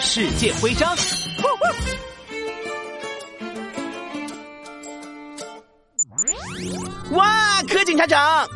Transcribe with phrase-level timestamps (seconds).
[0.00, 0.96] 世界徽章。
[7.12, 8.46] 哇，柯警察长，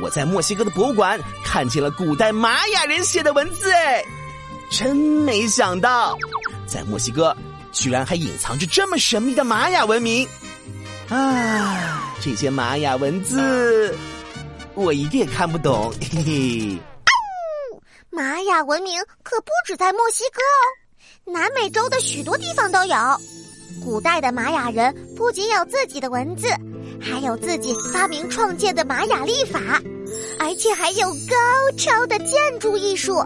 [0.00, 4.02] 我在墨西哥的博物馆看见了古代玛雅人写的文字，哎，
[4.70, 6.16] 真没想到，
[6.66, 7.36] 在墨西哥
[7.72, 10.26] 居然还隐藏着这么神秘的玛雅文明。
[11.08, 13.94] 啊，这些玛雅文字，
[14.74, 16.78] 我一个也看不懂，嘿嘿。
[18.10, 20.54] 玛雅文明可不止在墨西哥哦，
[21.24, 22.96] 南美洲的许多地方都有。
[23.84, 26.48] 古代的玛雅人不仅有自己的文字，
[27.00, 29.80] 还有自己发明创建的玛雅历法，
[30.38, 31.36] 而且还有高
[31.76, 33.22] 超的建筑艺术。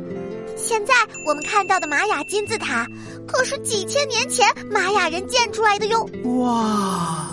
[0.57, 0.95] 现在
[1.27, 2.87] 我们看到的玛雅金字塔，
[3.27, 6.09] 可是几千年前玛雅人建出来的哟。
[6.41, 7.31] 哇，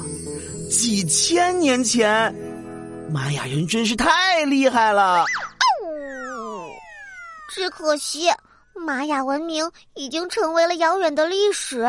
[0.70, 2.34] 几千年前，
[3.12, 5.26] 玛雅人真是太厉害了。
[7.54, 8.30] 只可惜，
[8.80, 11.88] 玛雅文明已经成为了遥远的历史。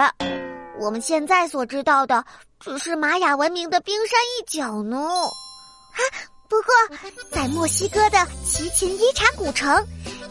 [0.80, 2.24] 我们现在所知道的，
[2.60, 4.96] 只是玛雅文明的冰山一角呢。
[4.98, 6.00] 啊，
[6.48, 6.98] 不过
[7.30, 9.84] 在墨西哥的奇琴伊察古城，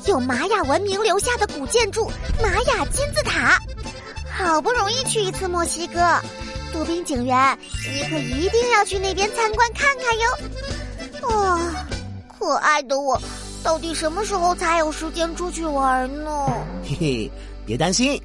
[0.05, 2.09] 有玛雅文明留下的古建筑——
[2.41, 3.59] 玛雅金字塔。
[4.31, 5.99] 好不容易去一次墨西哥，
[6.71, 7.57] 杜宾警员，
[7.93, 11.29] 你可一定要去那边参观看看哟。
[11.29, 11.87] 啊，
[12.39, 13.21] 可爱的我。
[13.67, 16.47] 到底什么时候才有时间出去玩呢？
[16.85, 17.31] 嘿嘿
[17.65, 18.17] 别担心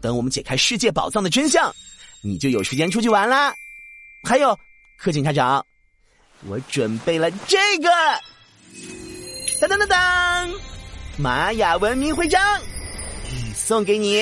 [0.00, 1.74] 等我们解开世界宝藏的真相
[2.22, 3.52] 你就有时间出去玩啦。
[4.22, 4.56] 还有
[4.96, 5.66] 柯警察长
[6.46, 7.90] 我准备了这个。
[9.60, 10.50] 当当当当
[11.18, 12.40] 玛雅文明徽章
[13.56, 14.20] 送给你。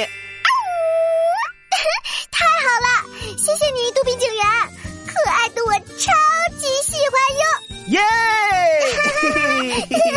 [2.31, 4.43] 太好了谢谢你杜比警员
[5.07, 6.11] 可爱的我超
[6.57, 7.45] 级喜欢哟。
[7.89, 8.01] 耶！
[9.21, 10.14] 嘿嘿嘿